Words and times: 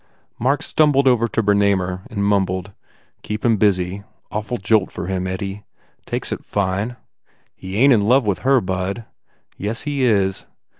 Mark 0.39 0.63
stumbled 0.63 1.07
over 1.07 1.27
to 1.27 1.43
Bernamer 1.43 2.07
and 2.09 2.23
mumbled, 2.25 2.71
"Keep 3.21 3.45
him 3.45 3.57
busy. 3.57 4.03
Awful 4.31 4.57
jolt 4.57 4.91
for 4.91 5.05
him, 5.05 5.27
Eddie. 5.27 5.63
Takes 6.07 6.31
it 6.31 6.43
fine." 6.43 6.95
"He 7.55 7.77
ain 7.77 7.91
t 7.91 7.93
in 7.93 8.07
love 8.07 8.25
with 8.25 8.39
her, 8.39 8.61
bud." 8.61 9.05
"Yes, 9.57 9.83
he 9.83 10.01
is." 10.01 10.47